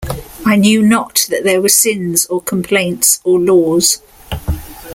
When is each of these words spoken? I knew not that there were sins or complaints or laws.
I 0.47 0.55
knew 0.55 0.81
not 0.81 1.27
that 1.29 1.43
there 1.43 1.61
were 1.61 1.69
sins 1.69 2.25
or 2.25 2.41
complaints 2.41 3.19
or 3.23 3.39
laws. 3.39 4.01